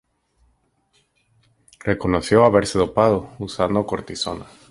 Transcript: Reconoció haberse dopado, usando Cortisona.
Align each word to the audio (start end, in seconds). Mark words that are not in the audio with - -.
Reconoció 1.79 2.43
haberse 2.43 2.79
dopado, 2.79 3.29
usando 3.37 3.85
Cortisona. 3.85 4.47